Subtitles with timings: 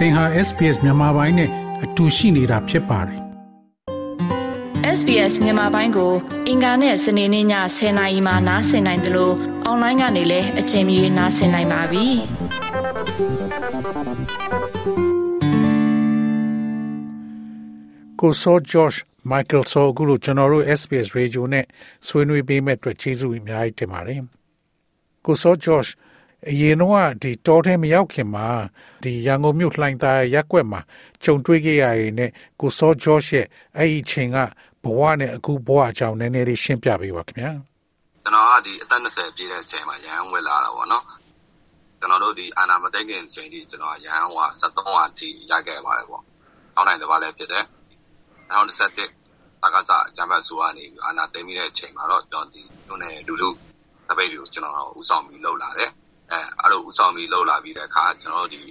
[0.00, 1.50] သင်ဟာ SPS မြန်မာပိုင်းနဲ့
[1.84, 3.20] အတူရှိနေတာဖြစ်ပါတယ်
[4.98, 6.12] SBS မြန်မာပိုင်းကို
[6.48, 7.46] အင်ကာနဲ့စနေနေ့ည
[7.76, 9.34] 10:00နာရီမှနားဆင်နိုင်တယ်လို့
[9.64, 12.06] အွန်လိုင်းကနေလည်းအချိန်မီနားဆင်နိုင်ပါပြီ။
[18.20, 18.98] ကိုစော George
[19.30, 21.64] Michael ဆိုအခုလိုကျွန်တော်တို့ SBS Radio နဲ့
[22.06, 24.20] ဆွေးနွေးပေးမဲ့အတွက်ကျေးဇူးအများကြီးတင်ပါတယ်။
[25.26, 25.90] ကိုစော George
[26.48, 28.46] အရင်တော့ဒီတောထဲမရောက်ခင်မှာ
[29.04, 30.80] ဒီရန်ကုန်မြို့လှိုင်သာရက်ကွက်မှာ
[31.24, 33.46] ကြုံတွေ့ခဲ့ရရင်နဲ့ကိုစောဂျော့ရဲ့
[33.76, 34.38] အဲ့ဒီချိန်က
[34.84, 37.52] ဘဝနဲ့အခုဘဝအကြောင်းနည်းနည်းလေးရှင်းပြပေးပါခင်ဗျာ
[38.22, 41.04] ကျွန်တော်ကဒီအသက်20ပြည့်တဲ့အချိန်မှာရဟန်းဝင်လာတာပေါ့နော်
[41.98, 46.22] ကျွန်တော်တို့ဒီအာနာမသိခင်ချိန်ဒီကျွန်တော်ရဟန်းဟွာ73ဟာထိရခဲ့ပါတယ်ပေါ့
[46.74, 47.64] အောင်းနိုင်တစ်ပါးလည်းဖြစ်တယ်
[48.50, 48.98] 2021
[49.62, 53.50] တက္ကသအကြမ်းဖက်ဆိုကနေအာနာသိမ်းပြီးတဲ့အချိန်မှာတော့ကျွန်တော်ဒီလူနဲ့လူလူ
[54.08, 55.90] တပိတ်တွေကိုကျွန်တော်ဥဆောင်ပြီးလှုပ်လာတယ်
[56.30, 58.62] အဲအဲ့လိုဦးဆောင်ပြီးလှုပ်လာပြီးတဲ့အခါကျွန်တော်တို့ဒီ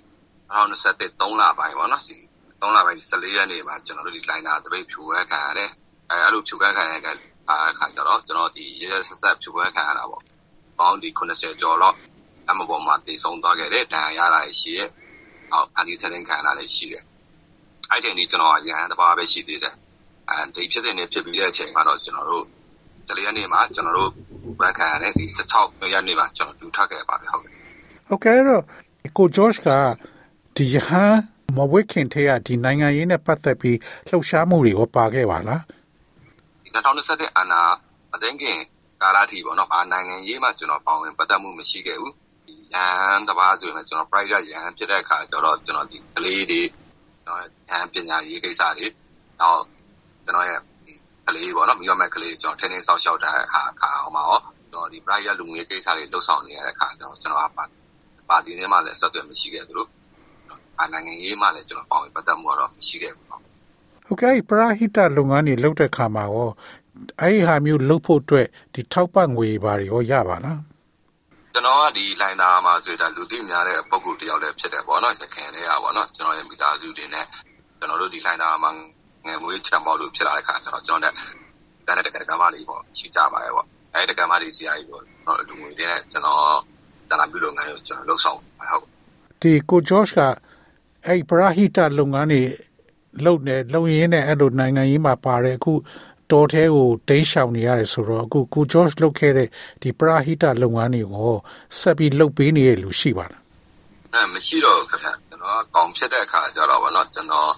[0.51, 2.17] 2021 3လပိုင်းပေါ့နော်စီ
[2.61, 5.69] 3လပိုင်း14ရက်နေ့မှာကျွန်တော်တို့ဒီလိုင်းနာတပိတ်ဖြူဝဲခံရတယ်
[6.09, 7.15] အဲအဲ့လိုဖြူဝဲခံရတဲ့
[7.49, 10.23] အခါကျတော့ကျွန်တော်ဒီရရဆက်ဆက်ဖြူဝဲခံရတာပေါ့
[10.79, 11.95] ပေါင်းဒီ90ကျော်တော့
[12.49, 14.89] အမပေါ်မှာတည်ဆုံးသွားခဲ့တဲ့ဒဏ်ရာရတာရှိရဲ့
[15.53, 17.03] အော်အန်ဒီထရင်ခံရတာလည်းရှိတယ်
[17.91, 19.75] အဲ့ချိန်นี้ကျွန်တော်ရဟန်းတစ်ပါးပဲရှိသေးတယ်
[20.29, 22.45] အဲဒီဖြစ်တဲ့နေ့ဖြစ်ပြီးတဲ့အချိန်မှာတော့ကျွန်တော်တို့
[23.07, 24.11] တလေးရက်နေ့မှာကျွန်တော်တို့
[24.59, 27.58] ဘန်ခံရတဲ့ဒီ16ရက်နေ့မှာကျွန်တော်တူထခဲ့ပါတယ်ဟုတ်ကဲ့
[28.09, 28.63] ဟုတ်ကဲ့တော့
[29.17, 29.69] ကိုဂျော့ချ်က
[30.55, 31.19] ဒီရဟန်း
[31.57, 33.77] မဝိခင်ထဲကဒီနိုင်ငံရေးနဲ့ပတ်သက်ပြီး
[34.09, 35.61] လှုပ်ရှားမှုတွေကိုပါခဲ့ပါလား
[36.63, 37.61] ဒီ2021အာနာ
[38.13, 38.57] အသိခင်
[39.01, 42.13] ကာလထိပေါ့နော်အာနိုင်ငံရေးမှာကျွန်တော်ပေါဝင်ပတ်သက်မှုမရှိခဲ့ဘူး
[42.47, 46.61] ဒီရဟန်းတပါးဆိုရင်ကျွန်တော် private ရဟန်းဖြစ်တဲ့အခါကျတော့ကျွန်တော်ဒီကလေးတွေ
[47.25, 48.87] ကျွန်တော်ရဟန်းပညာရေးကိစ္စတွေ
[49.39, 49.61] နောက်
[50.25, 50.59] ကျွန်တော်ရဲ့
[51.27, 54.39] ကလေးပေါ့နော်မိဘမဲ့ကလေးကျွန်တော်ထင်းထင်းဆောက်ရှောက်တဲ့ဟာခါအောင်မှာရော
[54.71, 57.78] ကျွန်တော်ဒီ private လူငွေကိစ္စတွေလှုပ်ဆောင်နေရတဲ့အခါကျတော့ကျွန်တော်က
[58.29, 59.87] ပါပါတီထဲမှာလည်းဆက်သွယ်မရှိခဲ့သလို
[60.81, 63.41] အနိုင်ငံရေးမှလည်းကျွန်တော်ပေါဝင်ပတ်သက်မှုတော့မရှိခဲ့ဘူးပေါ့
[64.05, 66.49] ဟုတ်ကဲ့ပရာဟိတလုပ်ငန်းတွေလုပ်တဲ့ခါမှာရော
[67.21, 70.59] အဲ့ဒီဟာမျိုးလုပ်ဖို့အတွက်ဒီထောက်ပံ့ငွေပါရောရပါလား
[71.53, 77.25] ကျွန်တော်ကဒီလိုင်းနာမှာဆိုတာလူသိများတဲ့ပုံကူတယောက်လည်းဖြစ်တယ်ပေါ့နော်ရခင်လေးอ่ะပေါ့နော်ကျွန်တော်ရဲ့မိသားစုတွေနဲ့
[77.77, 78.71] ကျွန်တော်တို့ဒီလိုင်းနာမှာ
[79.25, 81.39] ငယ်မွေးချမ်းပေါလို့ဖြစ်လာတဲ့ခါကျွန်တော်ကျွန်တော်နဲ့
[81.85, 85.03] တန်းတဲ့တက္ကမလေးပေါ့ရှိကြပါတယ်ပေါ့အဲဒီတက္ကမလေးစီယာကြီးပေါ့
[85.47, 86.43] လူငွေတွေနဲ့ကျွန်တော်
[87.11, 88.83] တနာပြုလုပ်ငန်းကိုကျွန်တော်လှုပ်ဆောင်ဟုတ်
[89.41, 90.21] ဒီကိုဂျော့ချ်က
[91.07, 92.41] အဲ့ပရာဟိတလုပ်ငန်းတွေ
[93.25, 95.73] လုပ်နေလုံရင်းနဲ့အဲ့လိုနိုင်ငံရေးမှာပါတယ်အခု
[96.31, 99.47] တော်ထဲကိုတိန်းရှောင်နေရတယ်ဆိုတော့အခုကိုဂျော့ချ်လုပ်ခဲ့တဲ့
[99.81, 101.35] ဒီပရာဟိတလုပ်ငန်းတွေကို
[101.79, 103.43] ဆက်ပြီးလုပ်ပေးနေတဲ့လူရှိပါလား
[104.13, 107.49] အဲမရှိတော့ခင်ဗျကျွန်တော်ကောင်းဖြစ်တဲ့အခါကျတော့ဗောနော်ကျွန်တော်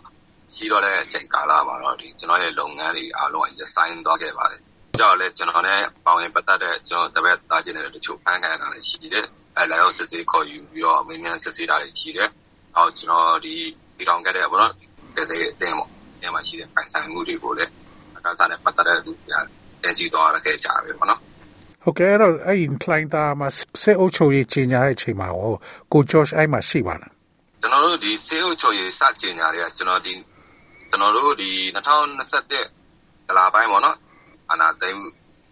[0.55, 4.61] ရှိတော့တဲ့အချိန်ကာလမှာတော့ဒီကျွန်တော်ရဲ့လုပ်ငန်းတွေအားလုံးရဆိုင်သွားခဲ့ပါတယ်
[4.99, 9.40] ကြောက်လဲကျွန်တော်နဲ့ပေါဝင်ပတ်သက်တဲ့ကျွန်တော်တပည့်သားချင်းတွေတချို့ဖန်ခံရတာလည်းရှိတယ်အဲ
[9.71, 12.29] လာရောက်စစ်စစ်ခေါ်ယူပြီးတော့အမေမြန်စစ်စစ်တာတွေရှိတယ်။
[12.77, 13.53] အော်ကျွန်တော်ဒီ
[13.97, 14.73] ဒီကောင်ခဲ့တဲ့ဘောနော်
[15.15, 15.89] ကဲတဲ့အတင်းပေါ့။
[16.21, 17.71] အဲမှာရှိတဲ့ပိုင်ဆိုင်မှုတွေကိုလည်း
[18.17, 19.33] အကားစားနဲ့ပတ်သက်တဲ့သူပြ
[19.83, 21.19] တင်ကြည့်သွားရခဲ့ကြပြီပေါ့နော်။
[21.83, 23.49] ဟုတ်ကဲ့တော့အဲ့ဒီ client တာမှာ
[23.81, 25.55] စေအုပ်ချုပ်ရေးကြီးညာတဲ့အချိန်မှာဟော
[25.93, 27.11] ကိုဂျော့ချ်အဲ့မှာရှိပါလား။
[27.61, 30.13] ကျွန်တော်တို့ဒီစေအုပ်ချုပ်ရေးစကြီးညာတွေကကျွန်တော်ဒီ
[30.89, 33.97] ကျွန်တော်တို့ဒီ2021ကလာပိုင်းပေါ့နော်။
[34.51, 35.01] အနာသိမ်း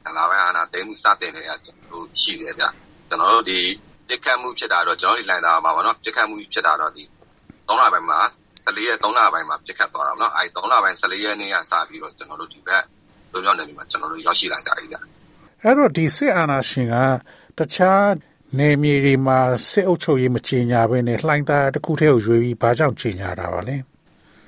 [0.05, 2.65] ကလာပိုင်းအနာသိမ်းမှုစတင်နေတာကျွန်တော်တို့ရှိတယ်ဗျ။
[3.09, 3.59] ကျွန်တော်တို့ဒီ
[4.09, 7.03] ပြစ်ခတ်မှုဖြစ်တာတော့ကျွန်တော်ဒီလိုင်းတာမှာပေါ့နော်ပြစ်ခတ်မှုဖြစ်တာတော့ဒီ
[7.67, 8.19] 3လပိုင်းမှာ
[8.65, 12.83] 14ရက်3လပိုင်းမှာပြစ်ခတ်သွားတာပေါ့နော်အဲဒီ3လပိုင်း14ရက်နေ့ကစပြီးတော့ကျွန်တော်တို့ဒီဘက်
[13.31, 14.95] လူမျိုးနယ်မြေမှာကျွန်တော်တို့ရောက်ရှိလာကြပြီဗျ
[15.63, 16.95] အဲ့တော့ဒီစစ်အာဏာရှင်က
[17.57, 18.07] တခြား
[18.59, 19.39] နေမြေတွေမှာ
[19.69, 23.75] စစ်အုပ်ချုပ်ရေးမချေညာဘဲနဲ့လှိုင်းသားတစ်ခုတည်းကိုရွေးပြီးဘာကြောင့်ချေညာတာပါလဲ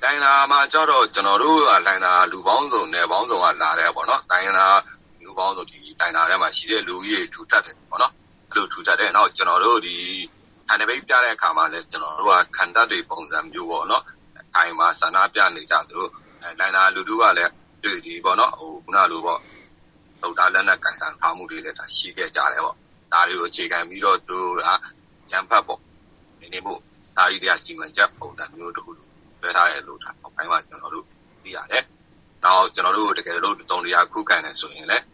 [0.02, 4.66] တိုင်းနာမှာကြတော့ကျွန်တော်တို့ကလိုင်းနာလူပေါင်းစုံနယ်ပေါင်းစုံကလာတယ်ပေါ့နော်တိုင်းနာ
[5.22, 8.12] လူပေါင်းစုံဒီတိုင်းနာထဲမှာရှိတဲ့လူကြီးထူထပ်တယ်ပေါ့နော်
[8.52, 9.96] အဲ့လိုထူထပ်တယ်နောက်ကျွန်တော်တို့ဒီ
[10.68, 14.04] ဟန်ဒပိတ်ပြတဲ့အခါမှာလည်းကျွန်တော်တို့ကခန္ဓာတွေပုံစံမျိုးပေါ့နော်
[14.56, 16.10] အိမ်မှာဆန္ဒပြနေကြသူတို့
[16.42, 17.52] နိုင်တာလူတို့ကလည်း
[17.84, 19.40] တွေ့ဒီပေါ့နော်ဟိုခုနလိုပေါ့
[20.20, 22.76] ဟိုဒါလက်နဲ့ကန်ဆန်ထားမှုတွေလည်းဒါရှိခဲ့ကြတယ်ပေါ့
[23.12, 24.70] ဒါတွေကိုအခြေခံပြီးတော့သူတို့က
[25.30, 25.80] ကြံဖတ်ပေါ့
[26.40, 26.74] နေနေမှု
[27.16, 29.06] ဒါကြီးတွေကစီမံချက်ပုံစံမျိုးတစ်ခုလို
[29.40, 31.06] ပြထားရလို့ဒါအောက်ပိုင်းမှာကျွန်တော်တို့
[31.42, 31.84] သိရတယ်
[32.44, 35.04] နောက်ကျွန်တော်တို့တကယ်လို့တုံတရားခုခံနေဆိုရင်လည်း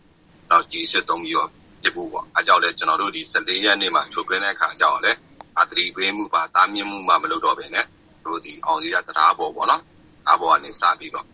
[0.50, 1.50] နောက်ကြီးစစ်သုံးပြီးတော့
[1.88, 5.12] ဖြစ်ဖို့ပေါ့အဲကြောင့်လဲကျွန်တော်တို့ဒီ14ရက်နေ့မှာထုတ်ပြတဲ့အခါကြောင့်လဲ
[5.60, 7.84] အတရီပေးမှုပါတားမြင့်မှုမှမလုပ်တော့ဘဲနဲ့
[8.24, 9.82] တို့ဒီအောင်စီရတရားပေါ်ပေါ့နော်
[10.28, 11.26] အားပေါ်ကနေစပြီးတော့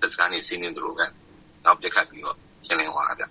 [0.00, 1.00] တက်စကနေစီးနေတို့က
[1.64, 3.24] နောက်ပြက်ခတ်ပြီးတော့ရှင်းလင်းသွားတာဗျ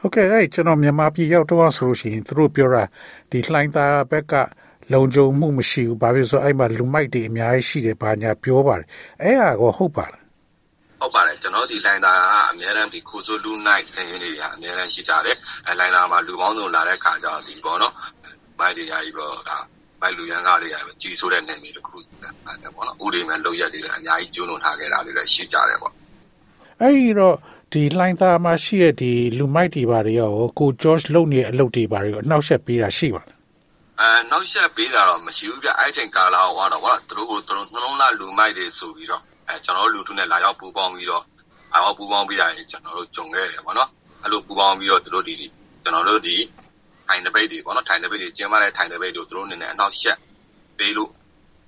[0.00, 2.84] ဟုတ်ကဲ့အဲ့ကျွန်တော်မြန်မာပြည်ရောက်တော့ဆိုလို့ရှိရင်သူတို့ပြောတာ
[3.30, 4.34] ဒီလှိုင်းသားဘက်က
[4.92, 8.86] လုံခြုံမှုမရှိဘူးဘာဖြစ်လို့ဆိုအဲ့မှာလူမိုက်တွေအများကြီးရှိတယ်ဘာညာပြောပါတယ်
[9.22, 10.17] အဲ့ဟာကောဟုတ်ပါလား
[11.00, 15.36] ဟုတ်ပါတယ်ကျွန်တော်ဒီလိုင်းတာကအများအားဖြင့်ခိုးဆိုလူနိုင်ဆင်ရင်းတွေကအများအားရှိကြတယ်
[15.68, 17.94] အဲလိုင်းတာမှာလူပေါင်းစုံလာတဲ့ခါကျတော့ဒီပေါ့နော်
[18.58, 19.58] မိုက်တွေရာကြီးပေါ့ဒါ
[20.00, 25.92] မိုက်လူရန်ကားတွေကကြီးဆိုးတဲ့နေမြေတစ်ခုတယ်ပေါ့နော်ဥဒေမဲ့လောက်ရက်တွေလည်းအများကြီးကျူးလွန်ထားခဲ့တာတွေလည်းရှိကြတယ်ပေါ့
[26.80, 27.36] အဲ့ဒီတော့
[27.72, 33.38] ဒီလိုင်းသားမှာရှိတဲ့ဒီလူမိုက်တွေပါတွေရောကိုဂျော့လုံနေအလုပ်တွေပါတွေရောအနှောက်အယှက်ပေးတာရှိပါလား
[34.00, 41.24] အဲနောက်ဆက်ပေးတာတော့မရှိဘူးဗျအဲ့ချိန်ကာလာဟောတော့ဗောသူတို့ကိုသူတို့နှလုံးသားလူမိုက်တွေဆိုပြီးတော့ အဲကျွန်တော်တို့လူထုနဲ့လာရောက်ပူပေါင်းပြီးတော့
[41.72, 43.90] အောက်ပူပေါင်းပြီးတာကျွန်တော်တို့ကြုံခဲ့တယ်ဗောနော်
[44.22, 45.34] အဲ့လိုပူပေါင်းပြီးတော့သူတို့ဒီ
[45.82, 46.36] ကျွန်တော်တို့ဒီ
[47.08, 50.16] ထိုင်တပိတ်တွေဗောနော်ထိုင်တပိတ်တွေကျင်းပတဲ့ထိုင်တပိတ်တို့သူတို့အနေနဲ့အနောက်ရှက်
[50.78, 51.10] ပေးလို့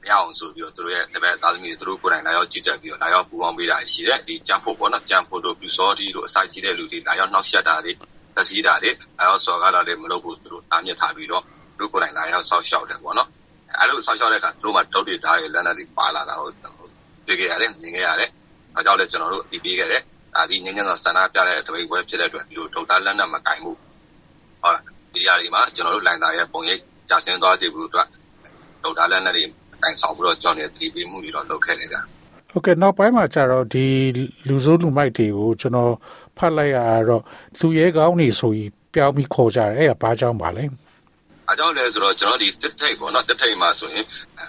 [0.02, 7.92] မရအောင်ဆိုပြီးတော့သူတို့ရဲ့တပည့်သားသမီးတွေသူတို့ကိုယ်တိုင်လာရောက်ကြည့်ကြပြီးတော့လာရောက်ပူပေါင်းပေးတာရှိတယ်ဒီကြံဖို့ဗောနော်ကြံဖို့တို့ပြူစောတီတို့အစာကြီးတဲ့လူတွေလာရောက်နှောက်ရှက်တာတွေ
[8.34, 11.42] သက်စီးတာတွေအဲတော့စော်ကားတာတွေမလုပ်ဘူးသူတို့တားမြစ်ထားပြီးတော့
[11.78, 13.28] သူတို့ကိုယ်တိုင်လာရောက်ဆောက်ရှောက်တယ်ဗောနော်
[13.78, 16.79] အဲလိုဆောက်ရှောက်တဲ့အခါသူတို့မှတုတ်တွေထားရလက်နက်တွေပါလာတာကိုတွေ့
[17.40, 18.30] ခဲ့ရတယ် မြင်ခဲ့ရတယ်
[18.76, 20.02] အဲကြောင့်လည်း ကျွန်တော်တို့ဒီပြီးခဲ့တယ်
[20.34, 23.76] ဒါဒီငင်းငင်းသောဆန္ဒပြတဲ့တပိတ်ပွဲဖြစ်တဲ့အတွက် ဒီလို ထုတ်တာလက်နက် မကင်ဘူး
[24.62, 24.72] ဟော
[25.12, 28.06] ဒီຢာတွေမှာ ကျွန်တော်တို့လိုင်သားရဲ့ ပုံရိပ်ကြာဆင်းသွားစေဖို့အတွက်
[28.82, 29.44] ထုတ်တာလက်နက်တွေ
[29.82, 31.96] ကင်ဆောင်ပြီးတော့ကျွန်တော်တီးပေးမှုတွေတော့ လုပ်ခဲ့တယ်ဗျ
[32.50, 33.86] ဟုတ်ကဲ့ နောက်ပိုင်းမှာကျတော့ ဒီ
[34.48, 35.92] လူစိုးလူမိုက်တွေကို ကျွန်တော်
[36.36, 36.78] ဖတ်လိုက်ရ
[37.08, 37.22] တော့
[37.58, 40.64] သူရဲကောင်းနေဆိုပြီး ပြောင်းပြီး ခေါ်ကြတယ် အဲ့ဒါ ဘာကြောင့်ပါလဲ
[41.50, 44.06] အကြောင်းလဲဆိုတော့ကျွန်တော်ဒီတစ်ထိတ်ပေါ့နော်တစ်ထိတ်မှာဆိုရင်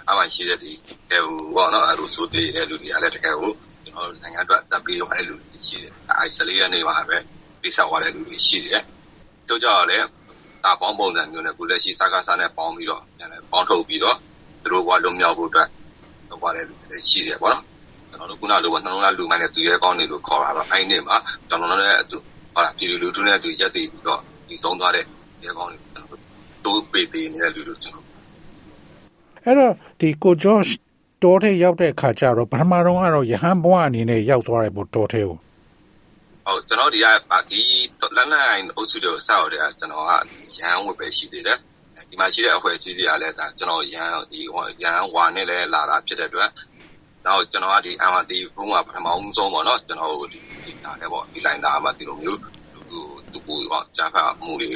[0.08, 0.72] အမှန်ရှိတဲ့ဒီ
[1.08, 3.52] ဟဲဟိုပေါ့နော်အဲ့လိုဆိုတဲ့လူတွေကလည်းတကယ်ကို
[3.84, 7.16] ကျွန်တော်နိုင်ငံအတွက်တပ်ပြီးရတဲ့လူတွေရှိတယ်အိုက်ဆလေးရနေမှာပဲ
[7.62, 8.82] ပြဆောက်ရတဲ့လူတွေရှိတယ်
[9.48, 10.06] တို့ကြောင့်လည်း
[10.64, 14.16] တာပေါင်းပုံစံမျိုးနဲ့ကိုလက်ရှိစကားစားနဲ့ပေါင်းပြီးတော့ပြန်လဲပေါင်းထုတ်ပြီးတော့
[14.62, 15.68] သူတို့ကလုံမြောက်ဖို့အတွက်
[16.30, 17.64] လုပ်ရတဲ့လူတွေရှိတယ်ပေါ့နော်
[18.10, 21.16] ကျွန်တော်တို့ခုနလိုပဲနှလုံးသားလူမိုင်းနဲ့သူရဲကောင်းနေလို့ခေါ်တာတော့အဲ့ဒီနေ့မှာ
[21.48, 22.16] ကျွန်တော်တို့လည်းအတူ
[22.54, 25.04] ဟုတ်လားပြည်လူလူထုနဲ့အတူရက်တည်ပြီးတော့ဒီသုံးသွားတဲ့
[25.44, 25.78] ရဲကောင်းတွေ
[26.64, 28.06] တိုးပေးပေးနေတဲ့လူတို့ကျွန်တော်
[29.44, 30.62] အဲ့တော့ဒီကိုဂျော့
[31.22, 35.38] တောထဲရောက်တဲ့အခါကျတော့ပထမတော့ကတော့ယဟန်ဘွားအနေနဲ့ရောက်သွားတယ်ပေါ့တောထဲကို
[36.46, 37.06] ဟုတ်ကျွန်တော်ဒီက
[37.50, 37.60] ဒီ
[38.16, 40.10] လက်နက်အုပ်စုတွေစောက်တယ်ကျွန်တော်က
[40.58, 41.58] ရန်ဝတ်ပဲရှိသေးတယ်
[42.08, 44.40] ဒီမှာရှိတဲ့အဖွဲ့အစည်းတွေကလည်းဒါကျွန်တော်ရန်ဒီ
[44.82, 46.50] ရန်ဝါနဲ့လည်းလာတာဖြစ်တဲ့အတွက်
[47.26, 49.06] နောက်ကျွန်တော်ကဒီ MRT ဘုံကပထမ
[49.36, 52.40] ဆုံးပေါ့နော်ကျွန်တော်ဒီဒီလာတယ်ပေါ့ဒီ line သားမှာဒီလိုမျိုး
[52.90, 52.98] သူ
[53.32, 54.70] သူပူပေါ့ဂျာဖာမှုတွေ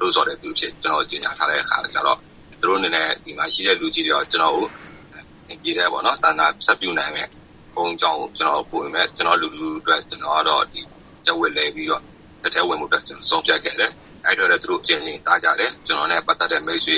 [0.00, 2.18] လို့ဆိုတဲ့သူဖြစ် ကျွန်တော်ကြီးညာထားတဲ့အခါကျတော့
[2.60, 4.66] သူတို့အနေနဲ့ ဒီမှာရှိတဲ့လူကြီးတွေတော့ကျွန်တော်ကို
[5.62, 7.28] ပြည်တယ်ပေါ့နော်စံနာဆက်ပြုနိုင်မယ်
[7.74, 10.80] ဘုံကြောင့်ကျွန်တော်ပို့မယ် ကျွန်တော်လူလူအတွက် ကျွန်တော်ကတော့ဒီ
[11.26, 12.02] ရဝက်လဲပြီးတော့
[12.42, 13.90] တစ်ထဲဝင်မှုအတွက်ကျွန်တော်ဆုံးဖြတ်ခဲ့တယ်
[14.24, 16.96] အဲ့တော့လည်း သူတို့ကျင်းနေတာကြတယ် ကျွန်တော်နဲ့ ပတ်သက်တဲ့ မိတ်ဆွေ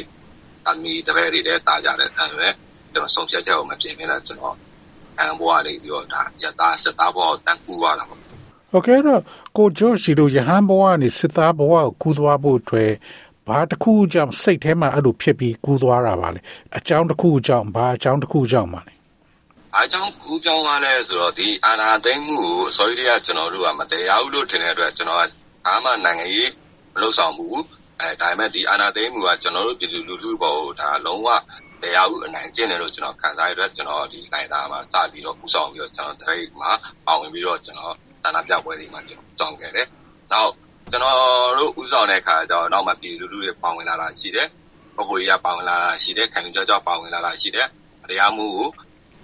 [0.68, 2.48] အမီတပည့်တွေလည်းတာကြတယ်အဲ့ပဲ
[2.92, 4.56] ကျွန်တော်ဆုံးဖြတ်ချက်ကို မပြင်ခင်လည်းကျွန်တော်
[5.18, 8.20] အန်ဘွားလေးပြီးတော့ဒါရတာစတာဘောတန်ကူသွားတာပေါ့
[8.72, 9.22] ဟုတ်ကဲ့တော့
[9.56, 12.92] ကိုဂျော့ရှိတို့ယဟန်ဘဝကနေစစ်သားဘဝကိုကူးသွားဖို့အတွက်
[13.48, 16.40] ဘာတစ်ခုကြောင့်စိတ်ထဲမှာအဲ့လိုဖြစ်ပြီးကူးသွားတာပါလေ
[16.76, 18.92] အကြောင်းတစ်ခုကြောင့်ဘာအကြောင်းတစ်ခုကြောင့်ပါလဲ
[19.78, 25.22] အကြောင်းကူးကြောင်းပါလဲဆိုတော့ဒီအာနာသိမ့်မှုကိုဆော်ရီယာကျွန်တော်တို့ကမတရားဘူးလို့ထင်တဲ့အတွက်ကျွန်တော်က
[25.66, 26.50] အာမနိုင်ငံရေး
[26.94, 27.60] မလုပ်ဆောင်ဘူး
[28.00, 31.28] အဲဒါပေမဲ့ဒီအာနာသိမ့်မှုကကျွန်တော်တို့ပြည်သူလူထုပေါ်ဒါလုံးဝ
[31.82, 36.70] တရားဥအနိုင်ကျင့်တယ်လို့ကျွန်တော်ခံစားရတဲ့အတွက်ကျွန်တော်ဒီနိုင်ငံသားမှာစပြီးတော့ပူဆောင်ပြီးတော့ကျွန်တော်တရိတ်မှာ
[37.06, 39.86] ပါဝင်ပြီးတော့ကျွန်တော် တာနာပြပွဲတွေမှာကျွန်တော်တောင်းခဲ့တယ်။
[40.32, 40.52] နောက်
[40.90, 41.16] ကျွန်တော်
[41.58, 44.48] တို့ဥဆောင်တဲ့အခါကျတော့ နောက်မှပြည်လူလူတွေ ပါဝင်လာတာရှိတယ်။
[44.96, 47.66] ပုဂ္ဂိုလ်ကြီးကပါဝင်လာတာရှိတယ်။ခံယူကြောကြောပါဝင်လာတာရှိတယ်။
[48.10, 48.68] တရားမှုကို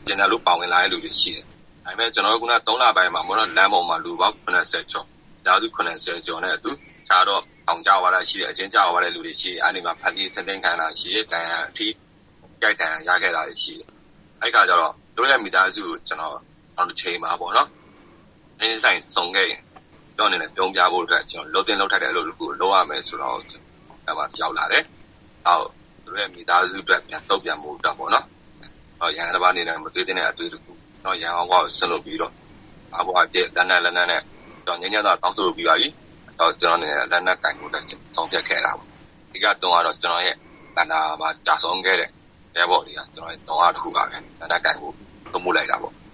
[0.06, 1.44] ကျန်တဲ့လူပါဝင်လာတဲ့လူတွေရှိတယ်။
[1.84, 5.06] ဒါပေမဲ့ ကျွန်တော်တို့က3လပိုင်းမှာမဟုတ်တော့လမ်းပေါ်မှာ လူပေါင်း80ကျော်။
[5.46, 6.70] ဒါသူ80ကျော်နဲ့အတူ
[7.08, 11.86] ခြားတော့အောင်ကြွားတာရှိတယ်အချင်းကြွားတဲ့လူတွေရှိတယ်။အဲဒီမှာဖန်တီးသင်္ကန်းခံတာရှိတယ်။တန်ရအထိ
[12.60, 13.88] ကြိုက်တန်ရခဲ့တာရှိတယ်။
[14.42, 16.32] အဲဒီခါကျတော့တို့ရဲ့ မိသားစုကို ကျွန်တော်
[16.76, 17.68] နောက်တစ်ချိန်မှာပေါ့နော်။
[18.60, 19.62] အင်းဆိုင်စုံခဲ့ရင်
[20.18, 24.84] တော့အနေနဲ့ပြုံးပြဖို့အတွက်ကျွန်တော်လှုပ်တင်လှုပ်ထက်တဲ့အလုပ်တစ်ခုလုပ်ရမယ်ဆိုတော့အဲ့မှာရောက်လာတယ်။
[25.46, 25.64] နောက်
[26.04, 28.24] သူတို့ရဲ့မိသားစုအတွက်ပြန်တုတ်ပြန်မှုတော့ပေါ့နော်။
[28.98, 30.72] ဟောရန်တစ်ပါးအနေနဲ့မတွေ့တဲ့အတွေ့တစ်ခု။
[31.04, 32.32] တော့ရန်အောင်ကောဆက်လုပ်ပြီးတော့
[32.98, 34.20] အဘွားပြက်လက်နဲ့လက်နဲ့
[34.66, 35.88] တော့ငင်းညတော့တောင်းဆိုပြီးပါပြီ။
[36.40, 37.84] တော့ကျွန်တော်နေလက်နဲ့ကင်ဖို့တက်
[38.14, 38.88] တောင်းပြခဲ့တာပေါ့။
[39.32, 40.36] ဒီကတော့ကတော့ကျွန်တော်ရဲ့
[40.76, 42.10] တန်တာမှာကြာဆုံးခဲ့တဲ့
[42.54, 44.94] အဲဘော်တွေကကျွန်တော်ရဲ့တောင်းအားတစ်ခုပါပဲ။လက်နဲ့ကင်ဖို့
[45.32, 45.94] သုံးမှုလိုက်တာပေါ့။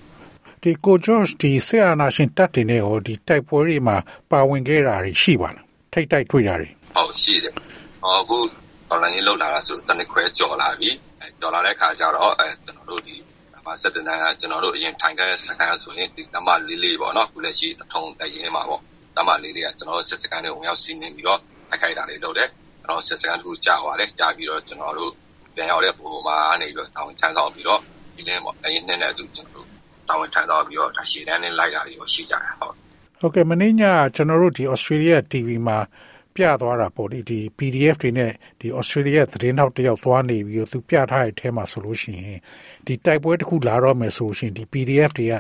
[0.65, 3.97] ဒီကိုဂျော့ဒီဆရာနာရှင်တက်တင်နေဟောဒီတိုက်ပွဲတွေမှာ
[4.31, 7.55] ပါဝင်ခဲ့တာရှိပါလားထိတ်တိုက်တွေ့တာတွေဟုတ်ရှိတယ်
[8.05, 8.39] အခု
[8.89, 10.91] တော်လိုင်းရေးလောက်လာတာဆိုတနစ်ခွဲကြော်လာပြီ
[11.21, 13.17] အဲကြော်လာတဲ့ခါကျတော့အဲကျွန်တော်တို့ဒီ
[13.67, 18.81] မှာစက်တင်တန်းကကျွန်တော်တို့အရင်ထိုင်ခဲ့စကန်ဆိုရင်ဒီတမလေးလေးပေါ့နော်ခုလက်ရှိအထုံးတရင်မှာပေါ့
[19.17, 21.41] တမလေးလေးကကျွန်တော်တို့စက်စကန်တွေဝင်ရောက်စီးနေပြီးတော့
[21.73, 22.49] အခိုက်တာတွေလုပ်တယ်
[22.81, 25.13] ကျွန်တော်စက်စကန်တစ်ခုကြာသွားတယ်ကြာပြီးတော့ကျွန်တော်တို့
[25.55, 27.81] ပြန်ရောက်တဲ့ပုံမှာနေပြီးတော့တောင်းချမ်းဆောင်ပြီးတော့
[28.15, 29.52] ဒီလင်းပေါ့အရင်နှစ်နဲ့အတူကျွန်တော်
[30.21, 32.75] တို့တာဝန်ထမ်းတော့ပြီးတော့ဒါရှည်တန်းနဲ့လိုက်တာတွေရောရှိကြတယ်ဟုတ်
[33.21, 33.83] ဟုတ်ကဲ့မင်းည
[34.15, 35.79] ကျွန်တော်တို့ဒီ Australia TV မှာ
[36.37, 42.41] ပြသွားတာပေါ့ဒီဒီ PDF တွေနဲ့ဒီ Australia သတင်းထောက်တယောက်သွားနေပြီးတော့သူပြထားတဲ့အထဲမှာဆိုလို့ရှိရင်
[42.87, 45.35] ဒီတိုက်ပွဲတစ်ခုလာတော့မယ်ဆိုလို့ရှိရင်ဒီ PDF တွေက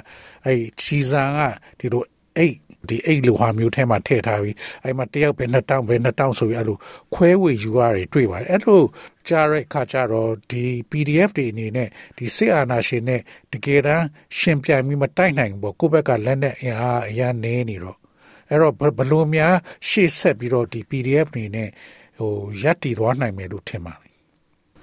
[0.45, 1.41] အဲ့ချီဇန်က
[1.79, 2.05] ဒီလို
[2.37, 2.57] အိတ်
[2.89, 6.79] ဒီအိတ်လိုဟာမျိုးထဲမှာထည့်ထားပြီးအဲ့မှာတယောက်ပဲနှစ်တောင်းပဲနှစ်တောင်းဆိုပြီးအဲ့လို
[7.15, 8.83] ခွဲဝေယူရတယ်တွေ့ပါတယ်အဲ့လို
[9.29, 13.21] ကြားရခါကြတော့ဒီ PDF တွေအနေနဲ့ဒီစစ်အာဏာရှင်နဲ့
[13.53, 14.07] တကယ်တမ်း
[14.39, 17.99] ရှင်ပြိုင်ပြီးမတိုက်နိုင်ဘူးပေါ့ကိုယ့်ဘက်ကလက်နဲ့အင်အားအရန်နေနေတော့
[18.51, 19.55] အဲ့တော့ဘလို့များ
[19.89, 21.69] ရှေ့ဆက်ပြီးတော့ဒီ PDF တွေနဲ့
[22.19, 24.12] ဟိုရပ်တည်သွားနိုင်မယ်လို့ထင်ပါတယ်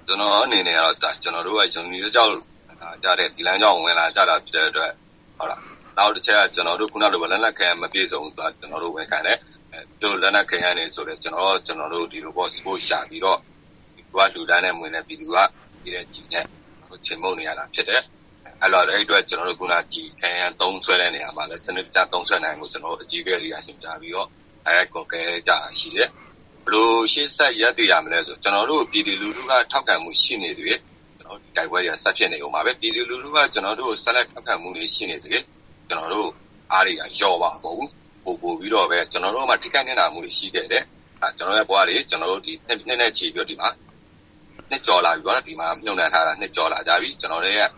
[0.06, 2.32] ကျွန်တော်အနေနဲ့ကတော့ကျွန်တော်တို့ကယုံကြည်ကြောက်
[3.04, 4.92] ကြတဲ့ဒီလမ်းကြောင်းဝင်လာကြတာဖြစ်တဲ့အတွက်
[5.38, 5.60] ဟုတ်လား
[5.96, 9.38] နောက်တစ်ချက်က ကျွန်တော်တို့ ခုနလိုလက်နက်ခဲမပြေဆုံးဆိုတာ ကျွန်တော်တို့ ဝန်ခံတယ်
[9.72, 13.38] အဲတို့ လက်နက်ခဲရနေဆိုတော့ကျွန်တော်ကျွန်တော်တို့ ဒီလိုပေါ့ sport ရှာပြီးတော့
[13.96, 15.36] ဒီကလူတန်းနဲ့ဝင်နေပြည်သူက
[15.82, 16.44] ဒီတဲ့ကြီးနဲ့
[17.06, 18.02] ချိန်မုံနေရတာ ဖြစ်တယ်
[18.60, 24.28] အဲ့တော့အဲ့အတွက် ကျွန်တော်တို့ ခုနကြီးခံရသုံးဆွဲတဲ့နေရာမှာလည်း စနစ်တကျ သုံးဆွဲနိုင်မှုကျွန်တော်အကြီးအကဲတွေကရှင်းပြပြီးတော့
[24.66, 26.08] အဲကွန်ကဲကြတာ ရှိတယ်
[26.64, 30.78] ဘလို့ရှေ့ဆက်ရက်တည်ရမလဲဆို ကျွန်တော်တို့ ပြည်သူလူထုက ထောက်ခံမှု ရှိနေတယ်
[31.18, 35.42] ကျွန်တော်တိုက်ပွဲရဆက်ဖြစ်နေဦးမှာပဲ ပြည်သူလူထုက ကျွန်တော်တို့ဆက်လက် ထောက်ခံမှုတွေ ရှိနေတယ်
[35.90, 36.30] ကျွန်တော်တို့
[36.72, 37.90] အားတွေကယော့ပါမဟုတ်ဘူး
[38.24, 40.84] ပို့ပို့ပြီးတော့ပဲကျွန်တော်တို့မှထိခိုက်နေတာမှုတွေရှိခဲ့တယ်
[41.22, 43.70] အဲကျွန်တော်ရဲ့ဘွားတွေကျွန်တော်တို့ဒီနှစ်နှစ်နဲ့ချီပြီးတော့ဒီမှာ
[44.70, 47.68] နှစ်ကြော်လာပြီပေါ့နော်ဒီမှာမြုံနှံထားတာနှစ်ကြော်လာကြပြီကျွန်တော်တို့ရဲ့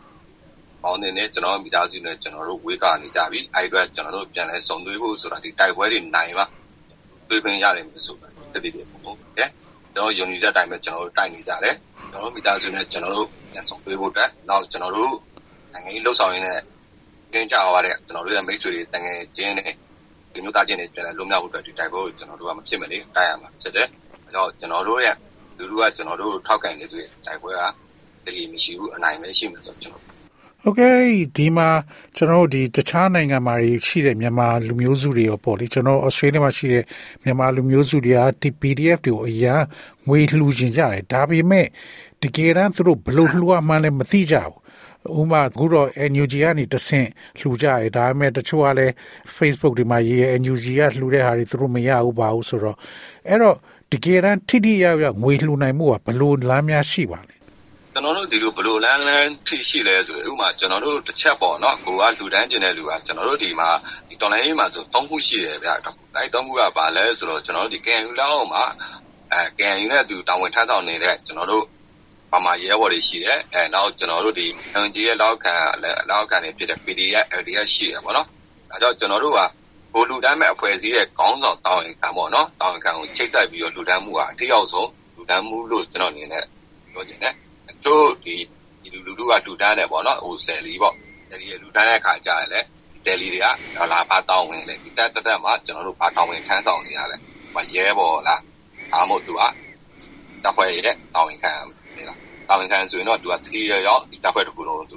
[0.83, 6.45] ပေါင်းနေနဲ့ကျွန်တော်မိသားစုနဲ့ကျွန်တော်တို့ဝေးကနေကြပြီအဲ့အတွက်ကျွန်တော်တို့ပြန်လဲစုံသွေးဖို့ဆိုတာဒီတိုက်ပွဲတွေနိုင်ပါ
[7.29, 9.51] တွေးပင်ရတယ်မျိုးဆိုတာတတိယပုံဟုတ်တယ်
[9.95, 11.75] ကျွန်တော်ယုံကြည်တဲ့အတိုင်းပဲကျွန်တော်တို့တိုက်နေကြတယ်
[12.11, 15.15] ကျွန်တော်မိသားစုနဲ့ကျွန်တော်တို့ပြန်စုံသွေးဖို့အတွက်နောက်ကျွန်တော်တို့
[15.73, 16.59] နိုင်ငံရေးလှုပ်ဆောင်ရင်းနဲ့
[17.35, 19.65] ကင်းကျသွားတဲ့ ကျွန်တော်တို့ရဲ့ မိတ်ဆွေတွေ၊သူငယ်ချင်းတွေ၊
[20.33, 23.87] ဆွေမျိုးသားချင်းတွေ ပြန်လည်လွတ်မြောက်ဖို့အတွက် ဒီတိုက်ပွဲကို ကျွန်တော်တို့က မဖြစ်မနေ တိုက်ရမှာဖြစ်တယ်။
[24.25, 25.17] ဒါကြောင့် ကျွန်တော်တို့ရဲ့
[25.59, 27.61] လူထုက ကျွန်တော်တို့ကို ထောက်ခံနေသရွေ့ တိုက်ပွဲက
[28.27, 30.13] အလျေမရှိဘူး။အနိုင်ပဲ ရှိမယ်လို့ ကျွန်တော်တို့။
[30.63, 30.97] ဟုတ်ကဲ့။
[31.37, 31.69] ဒီမှာ
[32.17, 33.55] တခြားနိုင်ငံမှာ
[33.89, 36.85] ရှိတဲ့ မြန်မာလူမျိုးစုတွေရောပေါ့လေ။ကျွန်တော်တို့ သြစတေးလျမှာရှိတဲ့
[37.25, 39.65] မြန်မာလူမျိုးစုတွေက ဒီ PDF တွေကို အရမ်း
[40.09, 41.67] ငွေလှူချင်ကြတယ်။ဒါပေမဲ့
[42.23, 44.62] တကယ်တမ်း သူတို့ ဘယ်လိုလှူရမှန်းလည်း မသိကြဘူး
[45.19, 47.09] ဥမာအခုတော့ NUG ကနေတဆင့်
[47.41, 48.93] လှူကြရဲဒါပေမဲ့တချို့ကလည်း
[49.37, 52.77] Facebook ဒီမှာရေး NUG ကလှူတဲ့ဟာတွေသူတို့မရဘူးပါဘူးဆိုတော့
[53.29, 53.57] အဲ့တော့
[53.93, 57.35] တကယ်တမ်းထိထိရောက်ရောက်ငွေလှူနိုင်မှုကဘလို့လမ်းများရှိပါလဲ
[57.95, 63.71] ကျွန်တော်တို့ဒီလိုဘလို့လန်းလန်းထိရှိလဲဆိုဥမာကျွန်တော်တို့တစ်ချက်ပေါ့နော်ကိုကလူတန်းကျင်တဲ့လူကကျွန်တော်တို့ဒီမှာ
[64.09, 65.85] ဒီတော်လိုင်းရေးမှာဆို၃ခုရှိတယ်ဗျအဲ့၃
[66.47, 68.65] ခုကဘာလဲဆိုတော့ကျွန်တော်တို့ဒီ KNU လောက်မှာ
[69.33, 71.65] အဲ KNU နဲ့သူတာဝန်ထမ်းဆောင်နေတဲ့ကျွန်တော်တို့
[72.33, 74.47] ဘာမှရဲဘော်တွေရှိတယ်အဲနောက်ကျွန်တော်တို့ဒီ
[74.85, 75.55] NG ရဲ့လောက်ခံ
[76.11, 78.27] လောက်ခံနေဖြစ်တဲ့ PDF LDS ရှိတယ်ပေါ့နော်
[78.71, 79.41] ဒါကြောင့်ကျွန်တော်တို့က
[79.93, 86.45] ဘိုလ်လူတန်းမဲ့အဖွဲ့အစည်းရဲ့ခေါင်းဆောင်တောင်းရင်ခံပေါ့နော်တောင်းရင်ခံကိုချိတ်ဆက်ပြီးတော့လူတန်းမှုကအထိရောက်ဆုံးလူတန်းမှုလို့ကျွန်တော်အနေနဲ့
[86.93, 87.35] ပြောချင်တယ်
[87.87, 88.37] တို့ဒီ
[88.83, 90.95] ဒီလူလူကလူတန်းတယ်ပေါ့နော်ဟိုဆယ်လီပေါ့
[91.29, 92.61] ဆယ်လီရဲ့လူတန်းတဲ့ခါကြရလဲ
[93.05, 93.47] ဆယ်လီတွေက
[93.93, 97.17] လာဘာတောင်းဝင်လေဒီတက်တက်မှာကျွန်တော်တို့ဘာတောင်းဝင်ခန်းဆောင်နေရလဲ
[97.55, 98.41] မရဲပေါ်လား
[98.93, 99.43] အားမို့သူက
[100.43, 101.53] တပ်ဖွဲ့ရဲ့တောင်းဝင်ခံ
[101.97, 102.15] နေတာ
[102.49, 104.97] တောင်းဝင်ခံဆိုရင်တော့သူကသတိရရောက်ဒီတပ်ဖွဲ့တစ်ခုလုံးသူ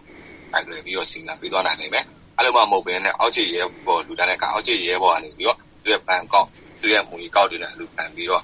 [0.51, 2.05] တိုင်လွယ်ပြီးတော့စီမံပေးသွားနိုင်နိုင်မယ်
[2.37, 6.47] အဲ့လိုမှမဟုတ်ဘဲနဲ့အောက်ခြေရဲပေါ်လူတန်းတဲ့ခါအောက်ခြေရဲပေါ်ကနေပြီးတော့သူရဲ့ဘန်ကောက်
[6.81, 8.43] သူရဲ့မူကြီးကောက်တွေနဲ့လူပန်ပြီးတော့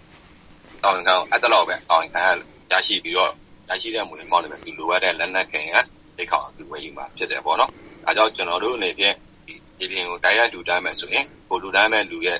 [0.83, 2.21] တောင်းဝင်ခံအဲ့တလောက်ပဲတောင်းဝင်ခံ
[2.71, 3.31] ရရှိပြီးတော့
[3.69, 5.75] ရရှိတဲ့မူရင်းမောင်းတွေပဲသူလိုအပ်တဲ့လက်နက်ခင်ရ
[6.17, 7.71] တိတ်ခေါသူဝယ်ယူမှာဖြစ်တယ်ပေါ့နော်။
[8.07, 9.15] အဲကြောင့်ကျွန်တော်တို့အနေဖြင့်
[9.45, 12.39] ဒီဒီပြင်ကိုတိုက်ရိုက်လူတန်းမယ်ဆိုရင်ကိုလူတန်းမဲ့လူရဲ့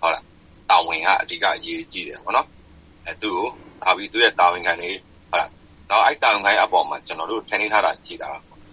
[0.00, 0.24] ဟုတ်လား
[0.70, 2.46] တာဝန်ကအဓိကအရေးကြီးတယ်ပေါ့နော်။
[3.06, 3.46] အဲသူ့ကို
[3.82, 4.90] ဒါပြီးသူ့ရဲ့တာဝန်ခံတွေ
[5.30, 5.50] ဟုတ်လား
[5.90, 8.30] တော့အဲ့တာဝန်ခံအပေါ်မှာကျွန်တော်တို့ထင်နေထားတာကြည့်တာ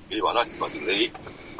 [0.09, 1.07] ဒီပေါ့နော်ဒီပေါ်သူလေး